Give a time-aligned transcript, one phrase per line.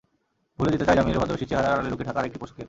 [0.57, 2.59] ভুলে যেতে চায় জামিলের ভদ্রবেশী চেহারার আড়ালে লুকিয়ে থাকা আরেকটি পশুকে।